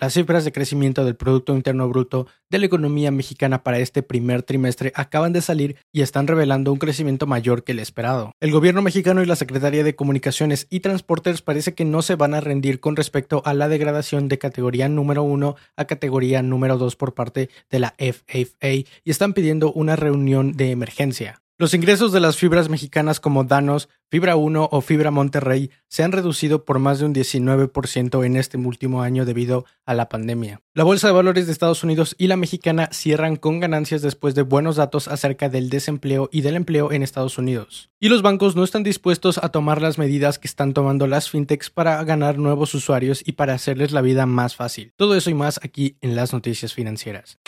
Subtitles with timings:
[0.00, 4.42] Las cifras de crecimiento del Producto Interno Bruto de la economía mexicana para este primer
[4.42, 8.32] trimestre acaban de salir y están revelando un crecimiento mayor que el esperado.
[8.40, 12.32] El gobierno mexicano y la Secretaría de Comunicaciones y Transportes parece que no se van
[12.32, 16.96] a rendir con respecto a la degradación de categoría número 1 a categoría número 2
[16.96, 21.42] por parte de la FAA y están pidiendo una reunión de emergencia.
[21.60, 26.10] Los ingresos de las fibras mexicanas como Danos, Fibra 1 o Fibra Monterrey se han
[26.10, 30.62] reducido por más de un 19% en este último año debido a la pandemia.
[30.72, 34.40] La Bolsa de Valores de Estados Unidos y la mexicana cierran con ganancias después de
[34.40, 37.90] buenos datos acerca del desempleo y del empleo en Estados Unidos.
[38.00, 41.68] Y los bancos no están dispuestos a tomar las medidas que están tomando las fintechs
[41.68, 44.94] para ganar nuevos usuarios y para hacerles la vida más fácil.
[44.96, 47.38] Todo eso y más aquí en las noticias financieras.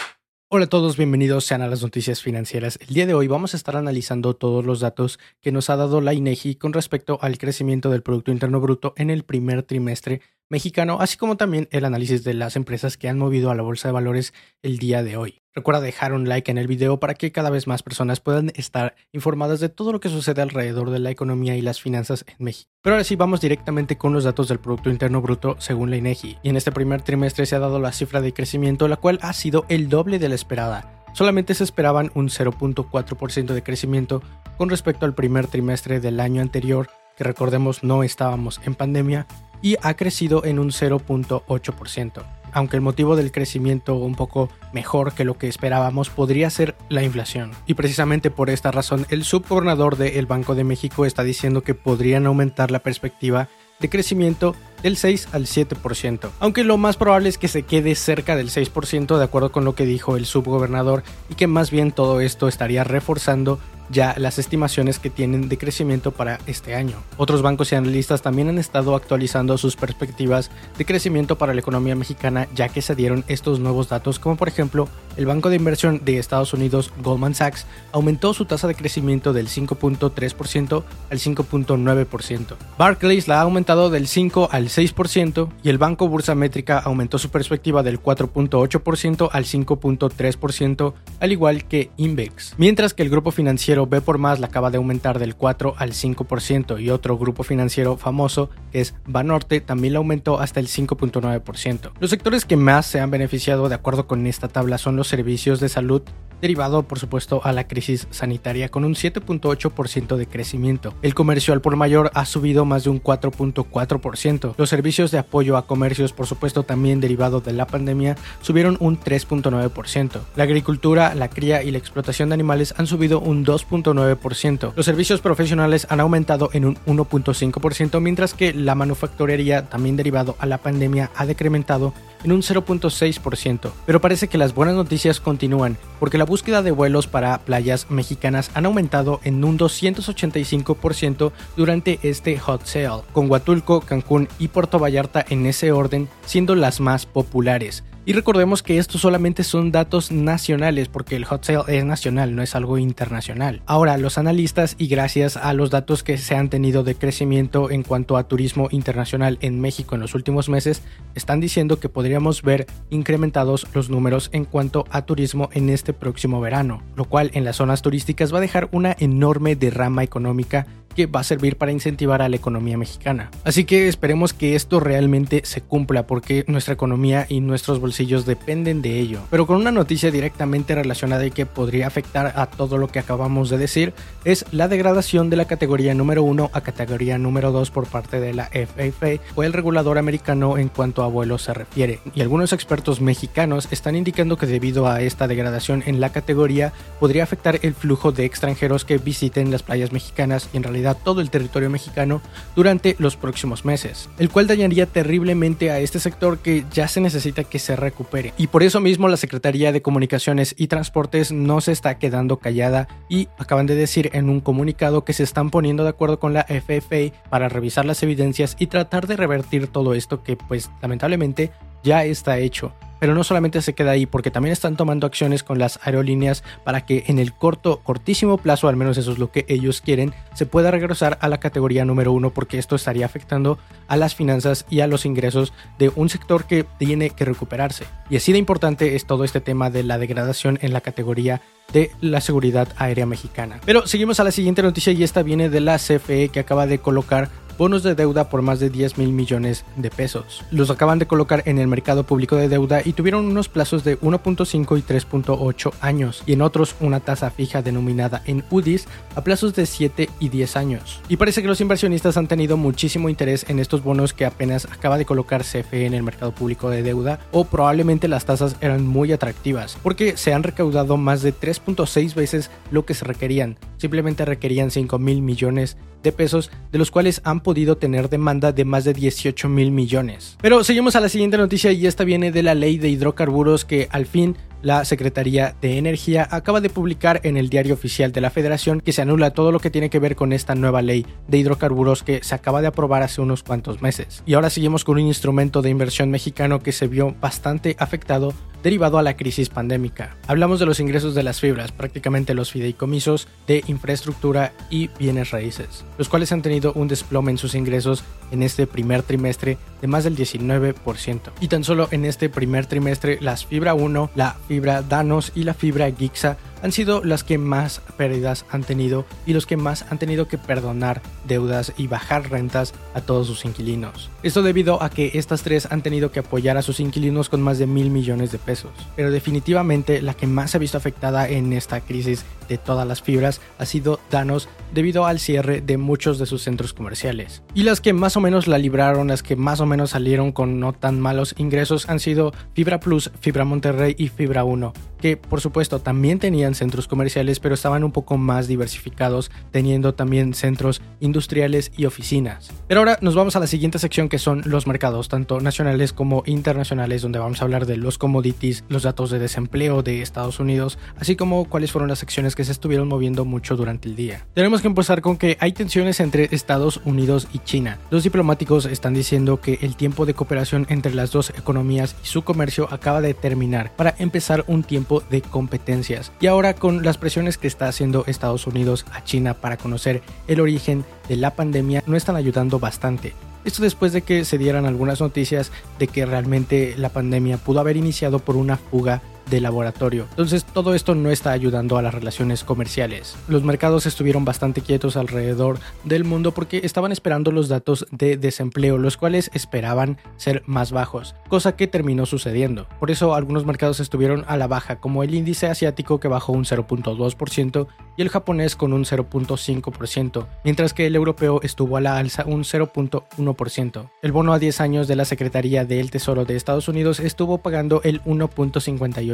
[0.55, 2.79] Hola a todos, bienvenidos sean a las noticias financieras.
[2.87, 6.03] El día de hoy vamos a estar analizando todos los datos que nos ha dado
[6.03, 10.21] la INEGI con respecto al crecimiento del Producto Interno Bruto en el primer trimestre
[10.53, 13.89] mexicano, así como también el análisis de las empresas que han movido a la bolsa
[13.89, 15.41] de valores el día de hoy.
[15.55, 18.95] Recuerda dejar un like en el video para que cada vez más personas puedan estar
[19.13, 22.71] informadas de todo lo que sucede alrededor de la economía y las finanzas en México.
[22.83, 26.37] Pero ahora sí vamos directamente con los datos del Producto Interno Bruto según la INEGI.
[26.43, 29.33] Y en este primer trimestre se ha dado la cifra de crecimiento, la cual ha
[29.33, 31.03] sido el doble de la esperada.
[31.15, 34.23] Solamente se esperaban un 0.4% de crecimiento
[34.59, 39.27] con respecto al primer trimestre del año anterior, que recordemos no estábamos en pandemia,
[39.63, 42.23] y ha crecido en un 0.8%.
[42.55, 47.03] Aunque el motivo del crecimiento un poco mejor que lo que esperábamos podría ser la
[47.03, 47.53] inflación.
[47.67, 52.27] Y precisamente por esta razón el subgobernador del Banco de México está diciendo que podrían
[52.27, 53.49] aumentar la perspectiva
[53.81, 58.37] de crecimiento del 6 al 7%, aunque lo más probable es que se quede cerca
[58.37, 62.21] del 6% de acuerdo con lo que dijo el subgobernador y que más bien todo
[62.21, 63.59] esto estaría reforzando
[63.93, 66.97] ya las estimaciones que tienen de crecimiento para este año.
[67.19, 71.95] Otros bancos y analistas también han estado actualizando sus perspectivas de crecimiento para la economía
[71.95, 76.01] mexicana ya que se dieron estos nuevos datos, como por ejemplo el Banco de Inversión
[76.05, 82.57] de Estados Unidos, Goldman Sachs, aumentó su tasa de crecimiento del 5.3% al 5.9%.
[82.79, 87.31] Barclays la ha aumentado del 5 al 6% y el Banco Bursa Métrica aumentó su
[87.31, 92.55] perspectiva del 4.8% al 5.3%, al igual que Invex.
[92.59, 95.93] Mientras que el grupo financiero B por más la acaba de aumentar del 4 al
[95.93, 101.93] 5% y otro grupo financiero famoso, que es Banorte, también la aumentó hasta el 5.9%.
[102.01, 105.61] Los sectores que más se han beneficiado de acuerdo con esta tabla son los servicios
[105.61, 106.03] de salud,
[106.41, 110.93] derivado por supuesto a la crisis sanitaria con un 7.8% de crecimiento.
[111.01, 114.55] El comercio al por mayor ha subido más de un 4.4%.
[114.63, 118.97] Los servicios de apoyo a comercios por supuesto también derivado de la pandemia subieron un
[118.97, 120.21] 3.9%.
[120.37, 124.73] La agricultura, la cría y la explotación de animales han subido un 2.9%.
[124.77, 130.47] Los servicios profesionales han aumentado en un 1.5% mientras que la manufacturería también derivado a
[130.47, 131.93] la pandemia ha decrementado
[132.25, 133.71] en un 0.6%.
[133.85, 138.51] Pero parece que las buenas noticias continúan, porque la búsqueda de vuelos para playas mexicanas
[138.55, 145.25] han aumentado en un 285% durante este hot sale, con Huatulco, Cancún y Puerto Vallarta
[145.29, 147.83] en ese orden siendo las más populares.
[148.05, 152.43] Y recordemos que estos solamente son datos nacionales porque el hot sale es nacional, no
[152.43, 153.63] es algo internacional.
[153.65, 157.85] Ahora, los analistas y gracias a los datos que se han tenido de crecimiento en
[157.85, 160.83] cuanto a turismo internacional en México en los últimos meses,
[161.15, 166.41] están diciendo que podríamos ver incrementados los números en cuanto a turismo en este próximo
[166.41, 171.07] verano, lo cual en las zonas turísticas va a dejar una enorme derrama económica que
[171.07, 173.31] va a servir para incentivar a la economía mexicana.
[173.45, 178.83] Así que esperemos que esto realmente se cumpla porque nuestra economía y nuestros bolsillos dependen
[178.83, 179.21] de ello.
[179.31, 183.51] Pero con una noticia directamente relacionada y que podría afectar a todo lo que acabamos
[183.51, 183.93] de decir
[184.25, 188.35] es la degradación de la categoría número 1 a categoría número 2 por parte de
[188.35, 192.01] la FAA o el regulador americano en cuanto a vuelos se refiere.
[192.15, 197.25] Y algunos expertos mexicanos están indicando que debido a esta degradación en la categoría podría
[197.25, 201.31] afectar el flujo de extranjeros que visiten las playas mexicanas y en realidad todo el
[201.31, 202.21] territorio mexicano
[202.55, 207.45] durante los próximos meses, el cual dañaría terriblemente a este sector que ya se necesita
[207.45, 208.35] que se recupere.
[208.37, 212.89] Y por eso mismo la Secretaría de Comunicaciones y Transportes no se está quedando callada
[213.09, 216.45] y acaban de decir en un comunicado que se están poniendo de acuerdo con la
[216.45, 221.53] FFA para revisar las evidencias y tratar de revertir todo esto que pues lamentablemente
[221.83, 222.73] ya está hecho.
[223.03, 226.87] Pero no solamente se queda ahí, porque también están tomando acciones con las aerolíneas para
[226.87, 230.47] que en el corto, cortísimo plazo, al menos eso es lo que ellos quieren, se
[230.47, 233.59] pueda regresar a la categoría número uno, porque esto estaría afectando
[233.89, 237.87] a las finanzas y a los ingresos de un sector que tiene que recuperarse.
[238.09, 241.41] Y así de importante es todo este tema de la degradación en la categoría
[241.73, 243.61] de la seguridad aérea mexicana.
[243.65, 246.79] Pero seguimos a la siguiente noticia y esta viene de la CFE que acaba de
[246.79, 250.45] colocar bonos de deuda por más de 10 mil millones de pesos.
[250.51, 253.99] Los acaban de colocar en el mercado público de deuda y tuvieron unos plazos de
[254.01, 259.55] 1.5 y 3.8 años y en otros una tasa fija denominada en UDIs a plazos
[259.55, 261.01] de 7 y 10 años.
[261.09, 264.99] Y parece que los inversionistas han tenido muchísimo interés en estos bonos que apenas acaba
[264.99, 269.13] de colocar CFE en el mercado público de deuda o probablemente las tasas eran muy
[269.13, 273.59] atractivas porque se han recaudado más de 3.6 veces lo que se requerían.
[273.77, 278.65] Simplemente requerían 5 mil millones de pesos, de los cuales han podido tener demanda de
[278.65, 280.37] más de 18 mil millones.
[280.41, 283.89] Pero seguimos a la siguiente noticia y esta viene de la ley de hidrocarburos que
[283.91, 288.31] al fin la Secretaría de Energía acaba de publicar en el diario oficial de la
[288.31, 291.39] Federación que se anula todo lo que tiene que ver con esta nueva ley de
[291.39, 294.23] hidrocarburos que se acaba de aprobar hace unos cuantos meses.
[294.25, 298.33] Y ahora seguimos con un instrumento de inversión mexicano que se vio bastante afectado
[298.63, 300.17] derivado a la crisis pandémica.
[300.29, 305.85] Hablamos de los ingresos de las fibras, prácticamente los fideicomisos de infraestructura y bienes raíces,
[305.99, 310.05] los cuales han tenido un desplome en sus ingresos en este primer trimestre de más
[310.05, 311.33] del 19%.
[311.41, 315.53] Y tan solo en este primer trimestre las fibra 1, la fibra Danos y la
[315.53, 319.99] fibra Gixa han sido las que más pérdidas han tenido y los que más han
[319.99, 324.11] tenido que perdonar deudas y bajar rentas a todos sus inquilinos.
[324.23, 327.59] Esto debido a que estas tres han tenido que apoyar a sus inquilinos con más
[327.59, 328.73] de mil millones de pesos.
[328.97, 333.03] Pero definitivamente la que más se ha visto afectada en esta crisis de todas las
[333.03, 337.43] fibras ha sido Danos debido al cierre de muchos de sus centros comerciales.
[337.55, 340.61] Y las que más o menos la libraron, las que más o menos salieron con
[340.61, 345.41] no tan malos ingresos han sido Fibra Plus, Fibra Monterrey y Fibra 1, que por
[345.41, 351.73] supuesto también tenían centros comerciales, pero estaban un poco más diversificados, teniendo también centros industriales
[351.77, 352.51] y oficinas.
[352.69, 356.23] Pero ahora nos vamos a la siguiente sección que son los mercados, tanto nacionales como
[356.27, 360.79] internacionales, donde vamos a hablar de los commodities, los datos de desempleo de Estados Unidos,
[360.99, 364.27] así como cuáles fueron las acciones que se estuvieron moviendo mucho durante el día.
[364.35, 367.79] Tenemos que empezar con que hay tensiones entre Estados Unidos y China.
[367.91, 372.23] Los diplomáticos están diciendo que el tiempo de cooperación entre las dos economías y su
[372.23, 376.13] comercio acaba de terminar para empezar un tiempo de competencias.
[376.21, 380.03] Y ahora ahora con las presiones que está haciendo Estados Unidos a China para conocer
[380.27, 383.15] el origen de la pandemia no están ayudando bastante.
[383.45, 387.77] Esto después de que se dieran algunas noticias de que realmente la pandemia pudo haber
[387.77, 390.07] iniciado por una fuga de laboratorio.
[390.11, 393.17] Entonces todo esto no está ayudando a las relaciones comerciales.
[393.29, 398.79] Los mercados estuvieron bastante quietos alrededor del mundo porque estaban esperando los datos de desempleo,
[398.79, 402.67] los cuales esperaban ser más bajos, cosa que terminó sucediendo.
[402.79, 406.45] Por eso algunos mercados estuvieron a la baja, como el índice asiático que bajó un
[406.45, 407.67] 0.2%
[407.97, 412.45] y el japonés con un 0.5%, mientras que el europeo estuvo a la alza un
[412.45, 413.91] 0.1%.
[414.03, 417.81] El bono a 10 años de la Secretaría del Tesoro de Estados Unidos estuvo pagando
[417.85, 419.12] el 1.58%,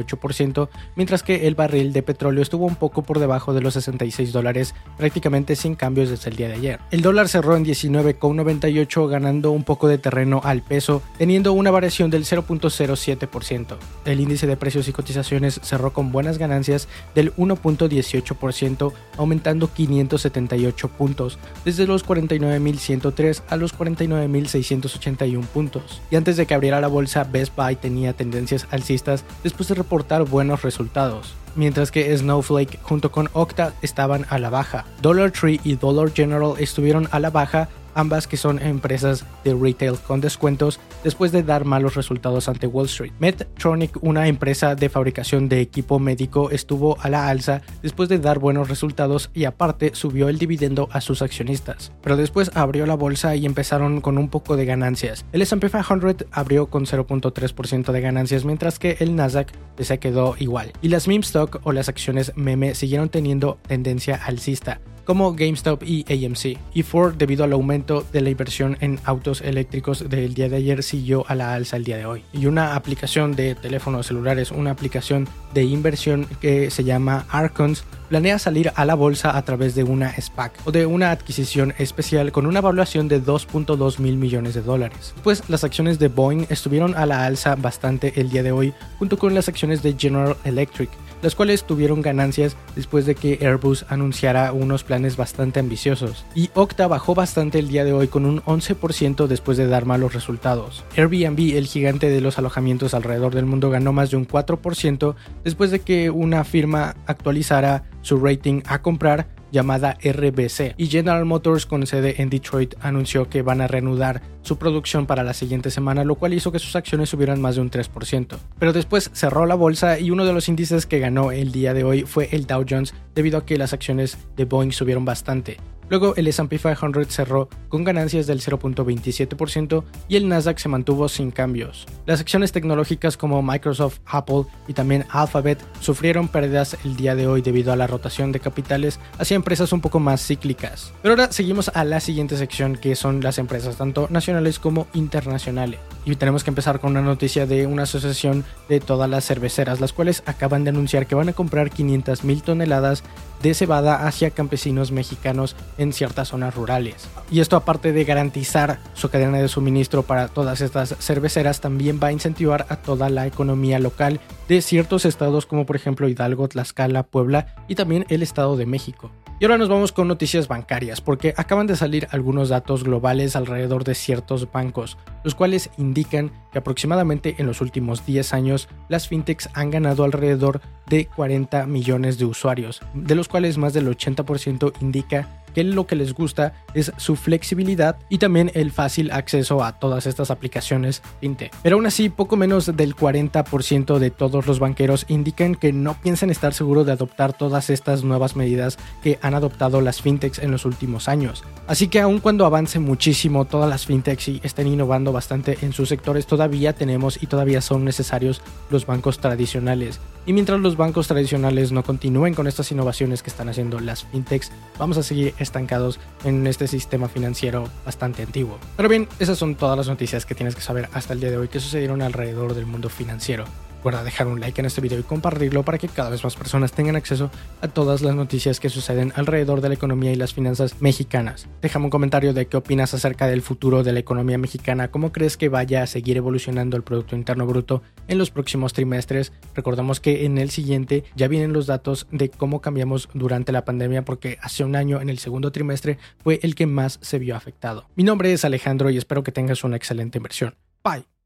[0.97, 4.75] mientras que el barril de petróleo estuvo un poco por debajo de los 66 dólares,
[4.97, 6.81] prácticamente sin cambios desde el día de ayer.
[6.91, 12.11] El dólar cerró en 19,98 ganando un poco de terreno al peso, teniendo una variación
[12.11, 13.77] del 0.07%.
[14.05, 21.39] El índice de precios y cotizaciones cerró con buenas ganancias del 1.18%, aumentando 578 puntos,
[21.65, 26.01] desde los 49.103 a los 49.681 puntos.
[26.11, 30.25] Y antes de que abriera la bolsa, Best Buy tenía tendencias alcistas después de reportar
[30.25, 34.85] buenos resultados mientras que Snowflake junto con Okta estaban a la baja.
[35.03, 39.97] Dollar Tree y Dollar General estuvieron a la baja ambas que son empresas de retail
[39.99, 43.13] con descuentos después de dar malos resultados ante Wall Street.
[43.19, 48.39] Medtronic, una empresa de fabricación de equipo médico, estuvo a la alza después de dar
[48.39, 51.93] buenos resultados y aparte subió el dividendo a sus accionistas.
[52.03, 55.25] Pero después abrió la bolsa y empezaron con un poco de ganancias.
[55.33, 60.73] El S&P 500 abrió con 0.3% de ganancias mientras que el Nasdaq se quedó igual.
[60.83, 66.05] Y las meme stock o las acciones meme siguieron teniendo tendencia alcista como GameStop y
[66.07, 66.59] AMC.
[66.75, 70.83] Y Ford, debido al aumento de la inversión en autos eléctricos del día de ayer,
[70.83, 72.25] siguió a la alza el día de hoy.
[72.35, 78.39] Y una aplicación de teléfonos celulares, una aplicación de inversión que se llama Arcons, planea
[78.39, 82.45] salir a la bolsa a través de una SPAC o de una adquisición especial con
[82.45, 85.15] una evaluación de 2.2 mil millones de dólares.
[85.23, 89.19] Pues las acciones de Boeing estuvieron a la alza bastante el día de hoy junto
[89.19, 90.91] con las acciones de General Electric,
[91.23, 96.25] las cuales tuvieron ganancias después de que Airbus anunciara unos planes bastante ambiciosos.
[96.35, 100.15] Y Okta bajó bastante el día de hoy con un 11% después de dar malos
[100.15, 100.85] resultados.
[100.97, 105.15] Airbnb, el gigante de los alojamientos alrededor del mundo, ganó más de un 4%
[105.45, 110.75] después de que una firma actualizara su rating a comprar llamada RBC.
[110.77, 115.25] Y General Motors con sede en Detroit anunció que van a reanudar su producción para
[115.25, 118.37] la siguiente semana, lo cual hizo que sus acciones subieran más de un 3%.
[118.59, 121.85] Pero después cerró la bolsa y uno de los índices que ganó el día de
[121.85, 125.59] hoy fue el Dow Jones debido a que las acciones de Boeing subieron bastante.
[125.91, 131.31] Luego el SP 500 cerró con ganancias del 0.27% y el Nasdaq se mantuvo sin
[131.31, 131.87] cambios.
[132.07, 137.43] Las acciones tecnológicas como Microsoft, Apple y también Alphabet sufrieron pérdidas el día de hoy
[137.43, 140.93] debido a la rotación de capitales hacia empresas un poco más cíclicas.
[141.03, 145.81] Pero ahora seguimos a la siguiente sección que son las empresas tanto nacionales como internacionales.
[146.05, 149.93] Y tenemos que empezar con una noticia de una asociación de todas las cerveceras, las
[149.93, 153.03] cuales acaban de anunciar que van a comprar 500 mil toneladas
[153.43, 157.09] de cebada hacia campesinos mexicanos en ciertas zonas rurales.
[157.31, 162.09] Y esto aparte de garantizar su cadena de suministro para todas estas cerveceras, también va
[162.09, 167.03] a incentivar a toda la economía local de ciertos estados como por ejemplo Hidalgo, Tlaxcala,
[167.03, 169.11] Puebla y también el Estado de México.
[169.41, 173.85] Y ahora nos vamos con noticias bancarias, porque acaban de salir algunos datos globales alrededor
[173.85, 179.49] de ciertos bancos, los cuales indican que aproximadamente en los últimos 10 años las fintechs
[179.55, 185.29] han ganado alrededor de 40 millones de usuarios, de los cuales más del 80% indica
[185.59, 190.07] que lo que les gusta es su flexibilidad y también el fácil acceso a todas
[190.07, 191.53] estas aplicaciones fintech.
[191.65, 196.31] Pero aún así, poco menos del 40% de todos los banqueros indican que no piensan
[196.31, 200.65] estar seguros de adoptar todas estas nuevas medidas que han adoptado las fintechs en los
[200.65, 201.43] últimos años.
[201.67, 205.89] Así que aun cuando avance muchísimo todas las fintechs y estén innovando bastante en sus
[205.89, 209.99] sectores, todavía tenemos y todavía son necesarios los bancos tradicionales.
[210.25, 214.53] Y mientras los bancos tradicionales no continúen con estas innovaciones que están haciendo las fintechs,
[214.79, 218.59] vamos a seguir estancados en este sistema financiero bastante antiguo.
[218.77, 221.37] Pero bien, esas son todas las noticias que tienes que saber hasta el día de
[221.37, 223.45] hoy que sucedieron alrededor del mundo financiero.
[223.79, 226.73] Recuerda dejar un like en este video y compartirlo para que cada vez más personas
[226.73, 227.31] tengan acceso
[227.61, 231.47] a todas las noticias que suceden alrededor de la economía y las finanzas mexicanas.
[231.63, 235.37] Déjame un comentario de qué opinas acerca del futuro de la economía mexicana, cómo crees
[235.37, 239.33] que vaya a seguir evolucionando el Producto Interno Bruto en los próximos trimestres.
[239.55, 244.05] Recordamos que en el siguiente ya vienen los datos de cómo cambiamos durante la pandemia
[244.05, 247.87] porque hace un año en el segundo trimestre fue el que más se vio afectado.
[247.95, 250.57] Mi nombre es Alejandro y espero que tengas una excelente inversión.
[250.83, 251.18] Bye.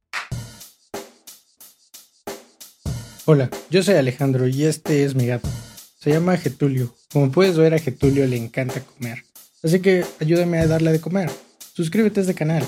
[3.24, 5.48] Hola, yo soy Alejandro y este es mi gato.
[6.00, 6.92] Se llama Getulio.
[7.12, 9.22] Como puedes ver, a Getulio le encanta comer.
[9.62, 11.30] Así que ayúdame a darle de comer.
[11.72, 12.66] Suscríbete a este canal.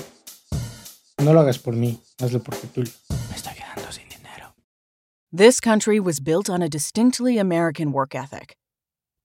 [1.21, 2.93] No lo hagas por mí, hazlo por Getulio.
[3.29, 4.53] Me estoy quedando sin dinero.
[5.29, 8.55] This country was built on a distinctly American work ethic.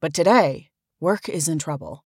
[0.01, 2.03] But today, work is in trouble.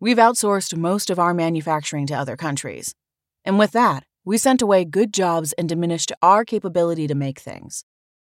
[0.00, 2.96] We've outsourced most of our manufacturing to other countries.
[3.44, 7.84] And with that, we sent away good jobs and diminished our capability to make things.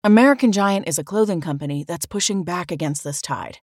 [0.09, 3.59] American Giant is a clothing company that's pushing back against this tide.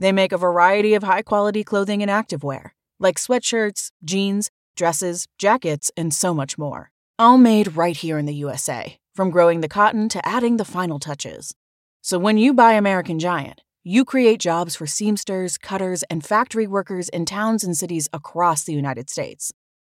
[0.00, 5.92] They make a variety of high quality clothing and activewear, like sweatshirts, jeans, dresses, jackets,
[5.96, 6.90] and so much more.
[7.20, 10.98] All made right here in the USA, from growing the cotton to adding the final
[10.98, 11.54] touches.
[12.02, 17.08] So when you buy American Giant, you create jobs for seamsters, cutters, and factory workers
[17.10, 19.52] in towns and cities across the United States.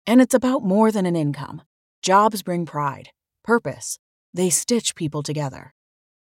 [0.06, 1.62] And it's about more than an income.
[2.00, 3.08] Jobs bring pride,
[3.42, 3.98] purpose,
[4.32, 5.74] they stitch people together.